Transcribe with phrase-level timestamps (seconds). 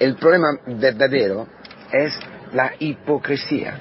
[0.00, 1.46] el problema verdadero
[1.92, 2.18] es
[2.54, 3.74] la hipocresía.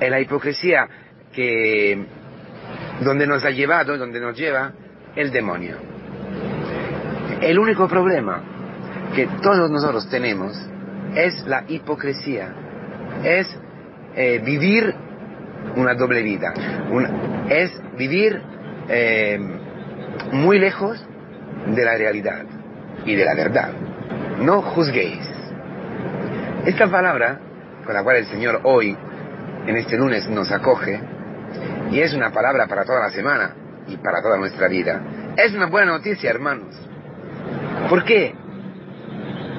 [0.00, 0.88] Es la hipocresía
[1.32, 2.06] que
[3.00, 4.72] donde nos ha llevado, donde nos lleva
[5.16, 5.76] el demonio.
[7.40, 8.42] El único problema
[9.14, 10.56] que todos nosotros tenemos
[11.16, 12.54] es la hipocresía,
[13.24, 13.48] es
[14.14, 14.94] eh, vivir
[15.76, 16.54] una doble vida,
[17.48, 18.40] es vivir
[18.88, 19.38] eh,
[20.30, 21.04] muy lejos
[21.66, 22.44] de la realidad
[23.04, 23.91] y de la verdad.
[24.38, 25.28] No juzguéis.
[26.66, 27.40] Esta palabra
[27.84, 28.96] con la cual el Señor hoy,
[29.66, 31.00] en este lunes, nos acoge,
[31.90, 33.54] y es una palabra para toda la semana
[33.86, 35.02] y para toda nuestra vida,
[35.36, 36.74] es una buena noticia, hermanos.
[37.88, 38.34] ¿Por qué?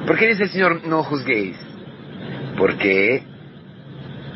[0.08, 1.58] ¿Por qué dice el Señor no juzguéis?
[2.58, 3.24] Porque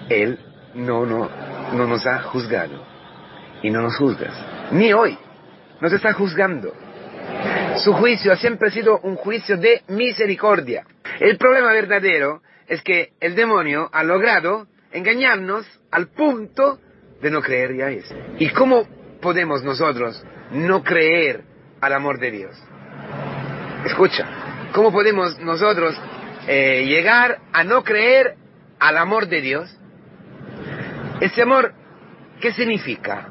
[0.10, 0.40] Él
[0.74, 1.30] no, no,
[1.74, 2.84] no nos ha juzgado
[3.62, 4.34] y no nos juzgas.
[4.72, 5.18] Ni hoy
[5.82, 6.74] nos está juzgando.
[7.88, 10.84] Su juicio ha siempre sido un juicio de misericordia.
[11.22, 16.80] El problema verdadero es que el demonio ha logrado engañarnos al punto
[17.22, 18.14] de no creer ya eso.
[18.40, 18.86] ¿Y cómo
[19.22, 20.22] podemos nosotros
[20.52, 21.46] no creer
[21.80, 22.62] al amor de Dios?
[23.86, 24.28] Escucha,
[24.74, 25.96] ¿cómo podemos nosotros
[26.46, 28.36] eh, llegar a no creer
[28.80, 29.74] al amor de Dios?
[31.22, 31.72] Ese amor,
[32.42, 33.30] ¿qué significa?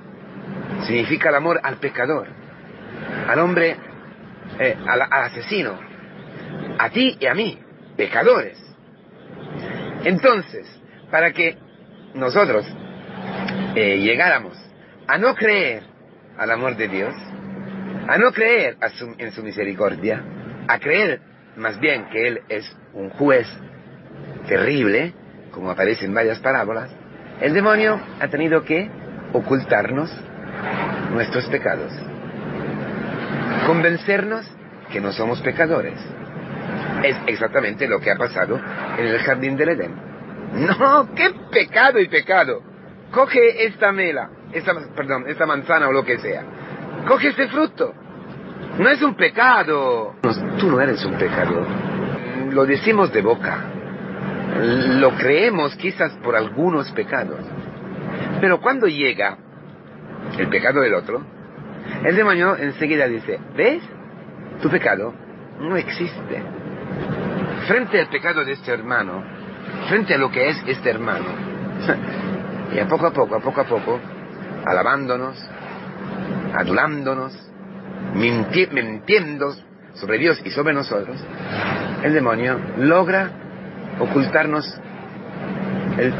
[0.87, 2.29] Significa el amor al pecador,
[3.29, 3.77] al hombre,
[4.59, 5.79] eh, al, asesino,
[6.79, 7.59] a ti y a mí,
[7.97, 8.59] pecadores.
[10.05, 10.67] Entonces,
[11.11, 11.57] para que
[12.15, 12.67] nosotros
[13.75, 14.57] eh, llegáramos
[15.07, 15.83] a no creer
[16.39, 17.15] al amor de Dios,
[18.09, 18.77] a no creer
[19.19, 20.23] en su misericordia,
[20.69, 21.20] a creer
[21.57, 23.47] más bien que Él es un juez
[24.47, 25.13] terrible,
[25.51, 26.91] como aparece en varias parábolas,
[27.41, 28.91] el demonio ha tenido que
[29.33, 30.11] ocultarnos
[31.13, 31.93] nuestros pecados,
[33.67, 34.47] convencernos
[34.91, 35.98] que no somos pecadores.
[37.03, 38.58] Es exactamente lo que ha pasado
[38.98, 39.95] en el jardín del Edén.
[40.55, 42.62] No, qué pecado y pecado.
[43.11, 46.45] Coge esta mela, esta, perdón, esta manzana o lo que sea.
[47.07, 47.92] Coge este fruto.
[48.79, 50.14] No es un pecado.
[50.58, 51.67] Tú no eres un pecador.
[52.51, 53.64] Lo decimos de boca.
[54.61, 57.41] Lo creemos quizás por algunos pecados.
[58.41, 59.36] Pero cuando llega
[60.39, 61.36] el pecado del otro,
[62.05, 63.83] el demonio enseguida dice, ¿ves?
[64.63, 65.13] Tu pecado
[65.61, 66.42] no existe.
[67.67, 69.24] Frente al pecado de este hermano,
[69.89, 71.27] frente a lo que es este hermano,
[72.74, 74.01] y a poco a poco, a poco a poco,
[74.64, 75.36] alabándonos,
[76.55, 77.33] adulándonos,
[78.14, 79.55] mintiendo
[79.95, 81.23] sobre Dios y sobre nosotros,
[82.03, 83.30] el demonio logra
[83.98, 84.80] ocultarnos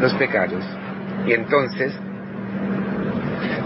[0.01, 0.65] los pecados.
[1.27, 1.93] Y entonces,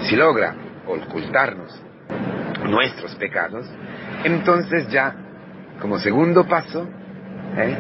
[0.03, 0.55] si logra
[0.87, 1.90] ocultarnos
[2.69, 3.67] nuestros pecados,
[4.25, 5.15] entonces ya,
[5.81, 6.87] como segundo paso,
[7.57, 7.77] ¿eh?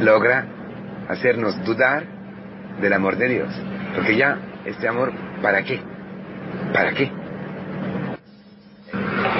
[0.00, 0.46] logra
[1.08, 2.04] hacernos dudar
[2.80, 3.50] del amor de Dios.
[3.94, 5.80] Porque ya, este amor, ¿para qué?
[6.72, 7.10] ¿Para qué?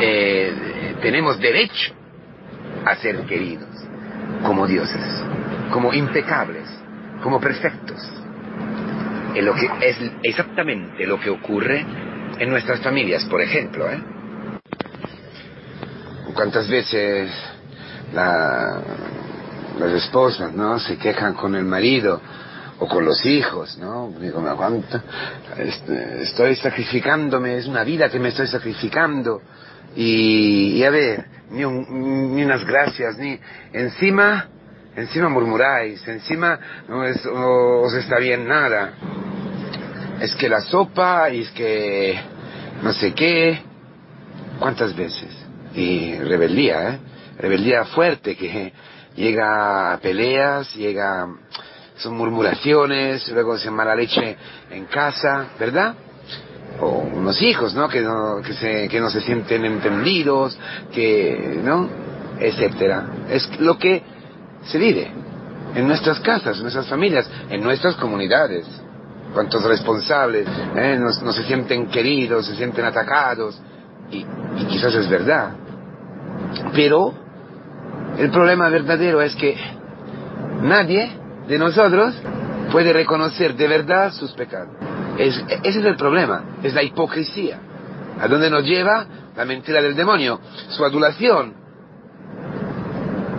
[0.00, 1.93] Eh, tenemos derecho
[2.84, 3.69] a ser queridos
[4.44, 5.25] como dioses,
[5.72, 6.69] como impecables,
[7.22, 7.99] como perfectos.
[9.34, 11.84] Es, lo que, es exactamente lo que ocurre
[12.38, 13.91] en nuestras familias, por ejemplo.
[13.91, 14.03] ¿eh?
[16.34, 17.31] ¿Cuántas veces
[18.15, 22.20] las esposas no se quejan con el marido
[22.78, 24.12] o con los hijos, ¿no?
[24.19, 25.03] Digo, me aguanta,
[25.56, 29.41] este, estoy sacrificándome, es una vida que me estoy sacrificando
[29.94, 33.38] y, a ver, ni, ni, unas gracias, ni
[33.72, 34.49] encima,
[34.97, 37.03] encima murmuráis, encima no,
[37.82, 38.94] os está bien nada.
[40.22, 42.16] Es que la sopa es que
[42.81, 43.60] no sé qué.
[44.60, 45.31] ¿Cuántas veces?
[45.75, 46.99] Y rebeldía, ¿eh?
[47.41, 48.72] Rebeldía fuerte que
[49.16, 51.27] llega a peleas, llega,
[51.97, 54.37] son murmuraciones, luego se mala leche
[54.71, 55.97] en casa, ¿verdad?
[56.81, 57.88] o unos hijos, ¿no?
[57.88, 60.56] Que no, que se, que no se sienten entendidos,
[60.93, 61.88] que, ¿no?
[62.38, 63.09] Etcétera.
[63.28, 64.05] Es lo que
[64.67, 65.11] se vive
[65.75, 68.67] en nuestras casas, en nuestras familias, en nuestras comunidades.
[69.32, 70.46] Cuántos responsables
[70.76, 70.99] ¿eh?
[70.99, 73.61] no, se sienten queridos, se sienten atacados,
[74.11, 74.25] y
[74.67, 75.52] quizás es verdad.
[76.75, 77.14] Pero
[78.19, 79.56] el problema verdadero es que
[80.62, 81.11] nadie
[81.49, 82.14] de nosotros
[82.70, 84.82] puede reconocer de verdad sus pecados
[85.19, 87.58] ese es el problema, es la hipocresía.
[88.20, 89.06] ¿A dónde nos lleva?
[89.37, 91.55] La mentira del demonio, su adulación.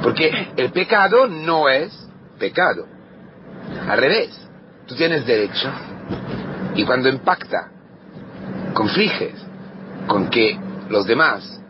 [0.01, 2.85] Porque el pecado no es pecado.
[3.87, 4.42] Al revés,
[4.87, 5.69] tú tienes derecho
[6.75, 7.69] y cuando impacta,
[8.73, 9.33] confliges
[10.07, 10.57] con que
[10.89, 11.61] los demás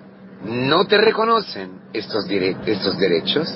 [0.44, 3.54] no te reconocen estos, estos derechos,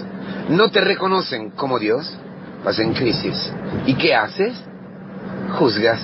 [0.49, 2.15] no te reconocen como Dios,
[2.63, 3.51] vas en crisis.
[3.85, 4.53] ¿Y qué haces?
[5.57, 6.01] Juzgas.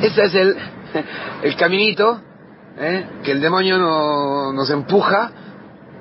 [0.00, 0.56] Ese es el,
[1.42, 2.20] el caminito
[2.78, 3.06] ¿eh?
[3.22, 5.30] que el demonio nos empuja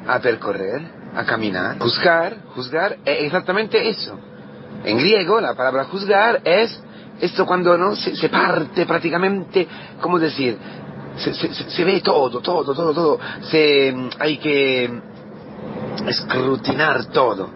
[0.07, 0.81] a percorrer,
[1.15, 1.77] a caminar.
[1.79, 4.19] Juzgar, juzgar, es exactamente eso.
[4.83, 6.81] En griego la palabra juzgar es
[7.21, 9.67] esto cuando no se, parte prácticamente,
[10.01, 10.57] ¿cómo decir?
[11.15, 13.19] Se, ve todo, todo, todo, todo.
[13.43, 14.89] Se, hay que
[16.07, 17.51] escrutinar todo,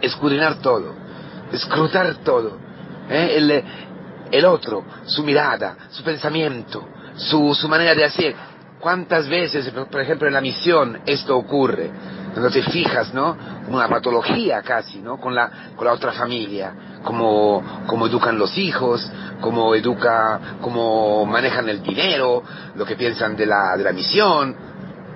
[0.00, 0.94] escudrinar, todo,
[1.52, 2.58] escrutar todo.
[3.10, 3.34] ¿eh?
[3.36, 3.64] El,
[4.32, 6.84] el otro, su mirada, su pensamiento,
[7.16, 8.34] su, su manera de hacer.
[8.80, 11.90] ¿Cuántas veces, por ejemplo, en la misión esto ocurre?
[12.36, 13.34] Te fijas, ¿no?
[13.68, 15.18] Una patología casi, ¿no?
[15.18, 17.00] Con la, con la otra familia.
[17.02, 17.62] Cómo,
[18.06, 19.10] educan los hijos,
[19.40, 22.42] cómo educa, cómo manejan el dinero,
[22.74, 24.54] lo que piensan de la, de la misión,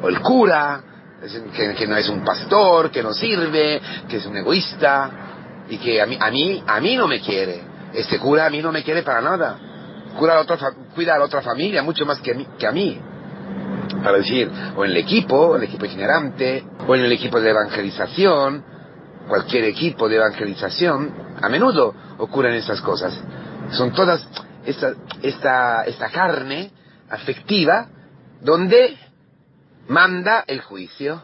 [0.03, 0.81] o el cura,
[1.77, 5.11] que, no es un pastor, que no sirve, que es un egoísta,
[5.69, 7.61] y que a mí, a mí, a mí no me quiere.
[7.93, 9.59] Este cura a mí no me quiere para nada.
[10.19, 10.57] Cura a otra,
[10.95, 12.57] cuida a la otra familia mucho más que a.
[12.59, 12.99] Que a mí
[14.03, 18.65] para decir, o en el equipo, el equipo itinerante, o en el equipo de evangelización,
[19.29, 23.19] cualquier equipo de evangelización, a menudo ocurren esas cosas.
[23.73, 24.27] Son todas
[24.65, 26.71] esta, esta, esta carne
[27.09, 27.87] afectiva
[28.41, 28.97] donde
[29.89, 31.23] manda el juicio.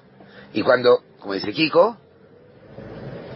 [0.52, 1.96] Y cuando, como dice Kiko,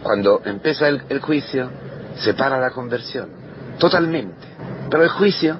[0.03, 1.69] cuando empieza el juicio,
[2.15, 3.29] se para la conversión.
[3.79, 4.47] Totalmente.
[4.89, 5.59] Pero el juicio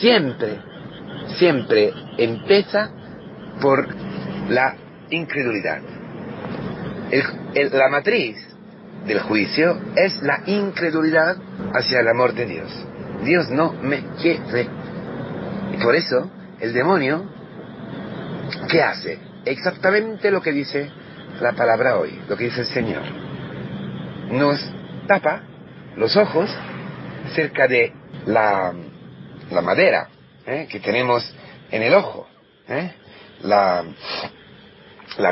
[0.00, 0.60] siempre,
[1.38, 2.90] siempre empieza
[3.60, 3.88] por
[4.48, 4.76] la
[5.10, 5.97] incredulidad.
[7.72, 8.36] La matriz
[9.06, 11.36] del juicio es la incredulidad
[11.72, 12.86] hacia el amor de Dios.
[13.24, 14.68] Dios no me quiere.
[15.72, 17.24] Y por eso el demonio,
[18.68, 19.18] ¿qué hace?
[19.44, 20.90] Exactamente lo que dice
[21.40, 23.02] la palabra hoy, lo que dice el Señor.
[24.30, 24.60] Nos
[25.06, 25.42] tapa
[25.96, 26.50] los ojos
[27.34, 27.92] cerca de
[28.26, 28.74] la,
[29.62, 30.08] madera
[30.46, 30.66] ¿eh?
[30.70, 31.34] que tenemos
[31.70, 32.28] en el ojo.
[32.68, 32.92] ¿eh?
[33.42, 33.84] la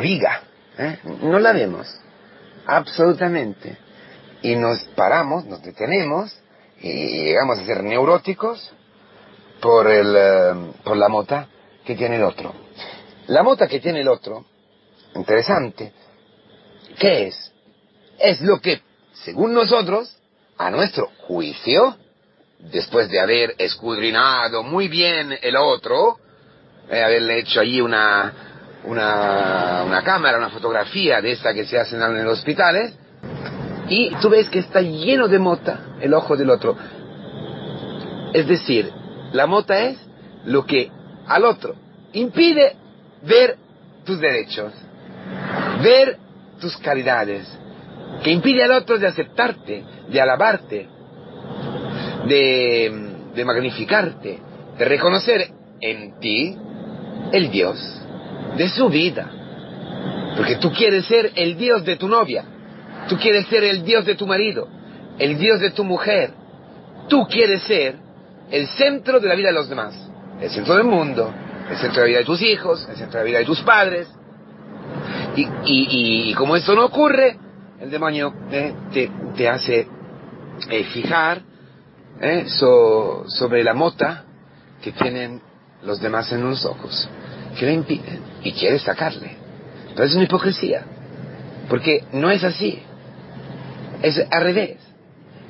[0.01, 0.43] viga.
[0.79, 0.99] ¿Eh?
[1.23, 1.87] No la vemos,
[2.67, 3.77] absolutamente.
[4.43, 6.37] Y nos paramos, nos detenemos
[6.81, 8.73] y llegamos a ser neuróticos
[9.61, 11.49] por, el, eh, por la mota
[11.85, 12.53] que tiene el otro.
[13.29, 14.45] La mota que tiene el otro,
[15.15, 15.93] interesante,
[16.99, 17.53] ¿qué es?
[18.19, 18.81] Es lo que,
[19.25, 20.17] según nosotros,
[20.59, 21.97] a nuestro juicio,
[22.59, 26.19] después de haber escudrinado muy bien el otro,
[26.89, 32.01] eh, haberle hecho allí una, una, una, cámara, una fotografía de esta que se hacen
[32.01, 32.95] en los hospitales,
[33.89, 36.77] y tú ves que está lleno de mota el ojo del otro.
[38.33, 38.93] Es decir,
[39.33, 39.99] la mota es
[40.45, 40.91] lo que
[41.27, 41.75] al otro
[42.13, 42.77] impide
[43.23, 43.57] ver
[44.05, 44.73] tus derechos,
[45.83, 46.19] ver
[46.61, 47.47] tus calidades,
[48.23, 50.89] que impide al otro de aceptarte, de alabarte,
[52.27, 54.41] de, de magnificarte,
[54.79, 55.51] de reconocer
[55.81, 56.57] en ti
[57.33, 58.06] el Dios
[58.57, 59.31] de su vida.
[60.37, 62.45] Porque tú quieres ser el Dios de tu novia,
[63.09, 64.69] tú quieres ser el Dios de tu marido,
[65.19, 66.31] el Dios de tu mujer,
[67.09, 67.97] tú quieres ser
[68.51, 69.95] el centro de la vida de los demás,
[70.41, 71.33] el centro del mundo,
[71.71, 73.61] el centro de la vida de tus hijos, el centro de la vida de tus
[73.63, 74.09] padres.
[75.37, 77.39] Y, como esto no ocurre,
[77.81, 78.75] el demonio eh,
[79.37, 79.87] te, hace
[80.71, 81.43] eh, fijar
[82.21, 84.25] eh, sobre la mota
[84.83, 85.43] que tienen
[85.83, 87.09] los demás en los ojos,
[87.59, 89.37] que le impiden y quiere sacarle.
[89.95, 90.85] Pero es una hipocresía,
[91.69, 92.83] porque no es así,
[94.03, 94.77] es al revés.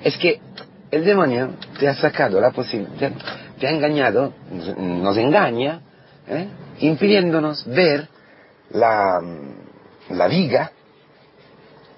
[0.02, 0.40] Es que
[0.90, 3.12] el demonio te ha sacado la posibilidad,
[3.58, 4.32] te ha engañado,
[4.78, 5.80] nos engaña,
[6.28, 6.48] ¿eh?
[6.80, 8.08] impidiéndonos ver
[8.70, 9.20] la,
[10.10, 10.70] la viga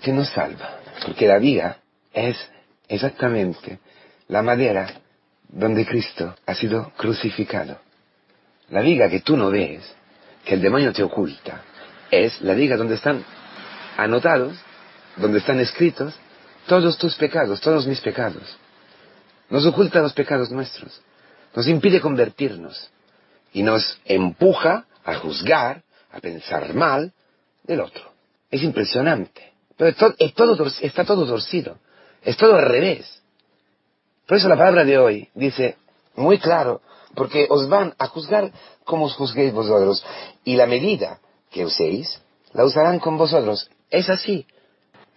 [0.00, 0.78] que nos salva.
[1.04, 1.78] Porque la viga
[2.12, 2.36] es
[2.88, 3.78] exactamente
[4.28, 4.88] la madera
[5.48, 7.78] donde Cristo ha sido crucificado.
[8.70, 9.82] La viga que tú no ves,
[10.44, 11.62] que el demonio te oculta,
[12.10, 13.24] es la viga donde están
[13.96, 14.56] anotados,
[15.16, 16.14] donde están escritos
[16.66, 18.56] todos tus pecados, todos mis pecados.
[19.50, 21.00] Nos oculta los pecados nuestros,
[21.54, 22.90] nos impide convertirnos
[23.52, 25.82] y nos empuja a juzgar,
[26.12, 27.12] a pensar mal
[27.64, 28.12] del otro.
[28.50, 29.52] Es impresionante.
[29.76, 31.78] Pero está todo torcido,
[32.22, 33.22] es todo al revés.
[34.26, 35.76] Por eso la palabra de hoy dice
[36.16, 36.82] muy claro,
[37.18, 38.52] porque os van a juzgar
[38.84, 40.06] como os juzguéis vosotros,
[40.44, 41.18] y la medida
[41.50, 42.22] que uséis,
[42.52, 43.68] la usarán con vosotros.
[43.90, 44.46] Es así.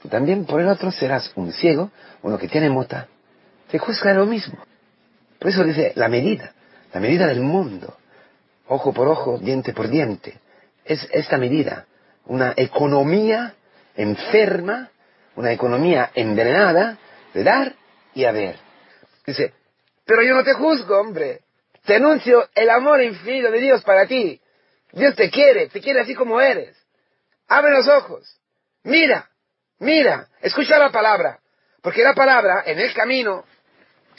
[0.10, 1.92] También por el otro serás un ciego,
[2.24, 3.08] uno que tiene mota,
[3.70, 4.58] te juzga lo mismo.
[5.38, 6.54] Por eso dice la medida,
[6.92, 7.96] la medida del mundo,
[8.68, 10.40] ojo por ojo, diente por diente.
[10.84, 11.86] es esta medida,
[12.26, 13.54] una economía
[13.96, 14.90] enferma,
[15.36, 16.98] una economía envenenada
[17.36, 17.76] de dar
[18.16, 18.56] y haber.
[19.24, 19.54] Dice,
[20.04, 21.42] pero yo no te juzgo, hombre.
[21.86, 24.40] Te anuncio el amor infinito de Dios para ti.
[24.92, 26.78] Dios te quiere, te quiere así como eres.
[27.48, 28.40] Abre los ojos.
[28.84, 29.30] Mira,
[29.80, 31.40] mira, escucha la palabra.
[31.82, 33.44] Porque la palabra, en el camino,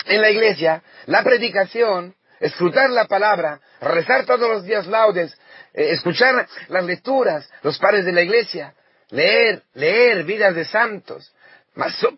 [0.06, 5.32] en la iglesia, la predicación, escuchar la palabra, rezar todos los días laudes,
[5.72, 8.74] eh, escuchar las lecturas, los padres de la iglesia,
[9.10, 11.32] leer, leer vidas de santos,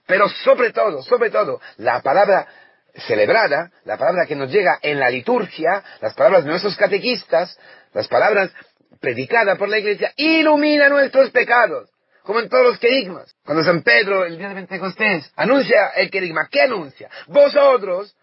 [0.06, 2.46] pero sobre todo, sobre todo, la palabra
[2.94, 7.58] celebrada, la palabra que nos llega en la liturgia, las palabras de nuestros catequistas,
[7.92, 8.50] las palabras
[9.00, 11.90] predicadas por la iglesia, ilumina nuestros pecados,
[12.22, 13.34] como en todos los querigmas.
[13.44, 17.10] Cuando San Pedro, el día de Pentecostés, anuncia el querigma, ¿qué anuncia?
[17.26, 18.16] Vosotros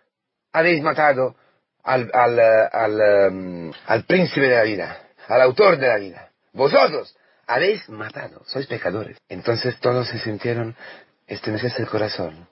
[0.54, 1.36] habéis matado
[1.84, 6.30] al, al, al, um, al príncipe de la vida, al autor de la vida.
[6.54, 7.16] Vosotros
[7.48, 9.18] habéis matado, sois pecadores.
[9.30, 10.76] Entonces todos se sintieron
[11.28, 12.48] estremecerse el corazón,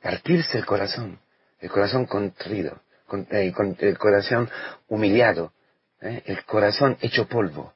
[0.00, 1.20] partirse el corazón,
[1.62, 2.82] el corazón contrido,
[3.30, 4.50] eh, el corazón
[4.88, 5.54] humillado,
[6.00, 7.72] eh, el corazón hecho polvo.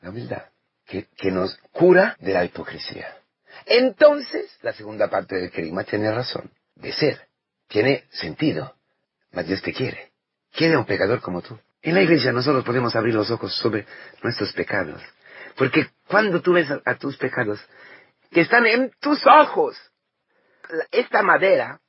[0.00, 0.44] La humildad,
[0.86, 3.16] que, que, nos cura de la hipocresía.
[3.66, 7.20] Entonces, la segunda parte del querigma tiene razón, de ser,
[7.66, 8.76] tiene sentido,
[9.32, 10.12] mas Dios te quiere,
[10.52, 11.58] quiere a un pecador como tú.
[11.82, 13.84] En la iglesia nosotros podemos abrir los ojos sobre
[14.22, 15.02] nuestros pecados,
[15.56, 17.60] porque cuando tú ves a tus pecados,
[18.30, 19.76] que están en tus ojos.
[20.90, 21.80] Esta madera,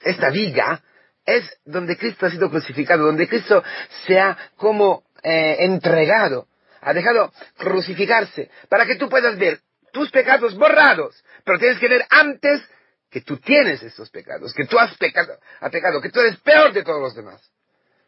[0.00, 0.82] esta viga,
[1.24, 3.62] es donde Cristo ha sido crucificado, donde Cristo
[4.06, 6.46] se ha como eh, entregado,
[6.80, 9.60] ha dejado crucificarse, para que tú puedas ver
[9.92, 12.62] tus pecados borrados, pero tienes que ver antes
[13.10, 15.38] que tú tienes estos pecados, que tú has pecado,
[15.70, 17.40] pecado, que tú eres peor de todos los demás.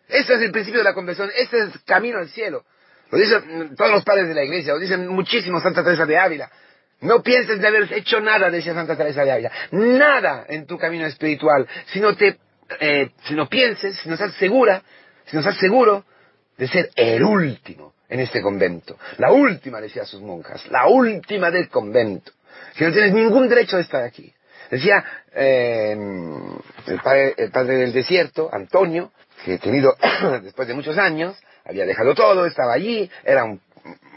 [0.09, 2.65] Ese es el principio de la conversión, ese es el camino al cielo.
[3.11, 6.51] Lo dicen todos los padres de la iglesia, lo dicen muchísimos Santa Teresa de Ávila.
[7.01, 9.53] No pienses de haber hecho nada, decía Santa Teresa de Ávila.
[9.73, 11.67] Nada en tu camino espiritual.
[11.93, 12.39] Si no te,
[12.81, 14.83] eh, si no pienses, si no estás segura,
[15.27, 16.05] si no estás seguro
[16.57, 18.97] de ser el último en este convento.
[19.19, 20.67] La última, decía sus monjas.
[20.71, 22.33] La última del convento.
[22.77, 24.33] Que no tienes ningún derecho de estar aquí.
[24.71, 25.97] Decía eh,
[26.87, 29.13] el, padre, el padre del desierto, Antonio,
[29.45, 29.95] que tenido,
[30.43, 33.61] después de muchos años, había dejado todo, estaba allí, era un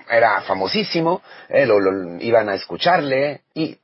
[0.09, 3.77] era famosísimo, eh, lo, iban a escucharle y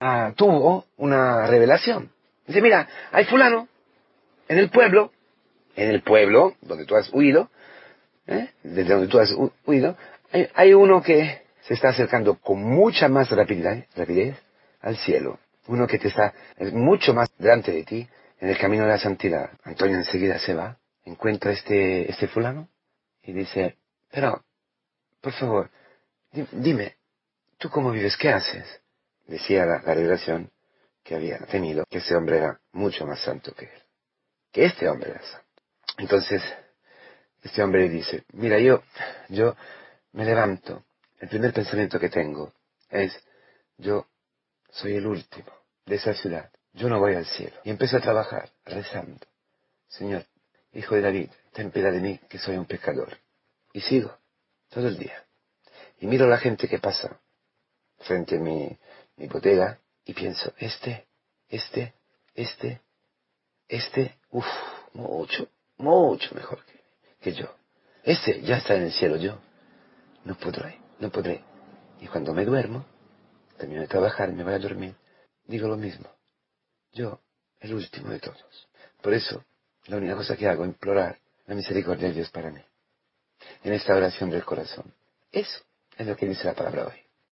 [0.00, 2.10] ah, tuvo una revelación.
[2.46, 3.68] Dice, mira, hay fulano
[4.48, 5.12] en el pueblo,
[5.76, 7.50] en el pueblo donde tú has huido,
[8.26, 8.50] ¿eh?
[8.62, 9.34] desde donde tú has
[9.66, 9.96] huido,
[10.54, 14.36] hay, uno que se está acercando con mucha más rapidez, rapidez
[14.80, 15.38] al cielo.
[15.68, 16.34] Uno que te está
[16.72, 18.08] mucho más delante de ti
[18.40, 19.50] en el camino de la santidad.
[19.62, 22.68] Antonio enseguida se va, encuentra este, este fulano
[23.22, 23.76] y dice,
[24.10, 24.42] pero
[25.22, 25.70] por favor,
[26.32, 26.96] dime,
[27.56, 28.16] ¿tú cómo vives?
[28.16, 28.66] ¿Qué haces?
[29.26, 30.50] Decía la, revelación
[31.04, 33.82] que había tenido, que ese hombre era mucho más santo que él,
[34.50, 35.62] que este hombre era santo.
[35.98, 36.42] Entonces,
[37.40, 38.82] este hombre dice, mira, yo,
[39.28, 39.56] yo
[40.12, 40.84] me levanto,
[41.20, 42.52] el primer pensamiento que tengo
[42.90, 43.16] es,
[43.78, 44.08] yo
[44.70, 45.52] soy el último
[45.86, 47.54] de esa ciudad, yo no voy al cielo.
[47.62, 49.24] Y empiezo a trabajar, rezando,
[49.88, 50.26] Señor,
[50.72, 53.18] Hijo de David, ten piedad de mí, que soy un pecador.
[53.74, 54.21] Y sigo
[54.72, 55.24] todo el día.
[56.00, 57.20] Y miro a la gente que pasa
[57.98, 58.76] frente a mi,
[59.16, 61.06] mi bodega y pienso, este,
[61.48, 61.94] este,
[62.34, 62.80] este,
[63.68, 64.46] este, uff,
[64.94, 66.80] mucho, mucho mejor que,
[67.20, 67.54] que yo.
[68.02, 69.38] Este ya está en el cielo, yo
[70.24, 71.44] no podré, no podré.
[72.00, 72.84] Y cuando me duermo,
[73.58, 74.96] termino de trabajar me voy a dormir,
[75.44, 76.08] digo lo mismo.
[76.92, 77.20] Yo,
[77.60, 78.68] el último de todos.
[79.00, 79.44] Por eso,
[79.86, 82.62] la única cosa que hago es implorar la misericordia de Dios para mí
[83.64, 84.92] en esta oración del corazón.
[85.30, 85.60] Eso
[85.96, 87.01] es lo que dice la palabra hoy.